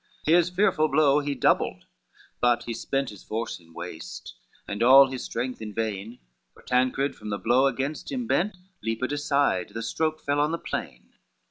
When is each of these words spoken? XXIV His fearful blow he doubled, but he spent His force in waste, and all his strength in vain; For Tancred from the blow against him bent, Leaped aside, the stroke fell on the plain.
XXIV 0.27 0.33
His 0.35 0.49
fearful 0.49 0.87
blow 0.87 1.19
he 1.19 1.35
doubled, 1.35 1.85
but 2.39 2.63
he 2.63 2.73
spent 2.73 3.11
His 3.11 3.23
force 3.23 3.59
in 3.59 3.71
waste, 3.71 4.33
and 4.67 4.81
all 4.81 5.11
his 5.11 5.23
strength 5.23 5.61
in 5.61 5.75
vain; 5.75 6.17
For 6.55 6.63
Tancred 6.63 7.15
from 7.15 7.29
the 7.29 7.37
blow 7.37 7.67
against 7.67 8.11
him 8.11 8.25
bent, 8.25 8.57
Leaped 8.81 9.11
aside, 9.11 9.73
the 9.75 9.83
stroke 9.83 10.19
fell 10.19 10.39
on 10.39 10.51
the 10.51 10.57
plain. 10.57 11.11